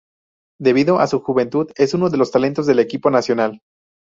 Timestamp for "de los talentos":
2.09-2.65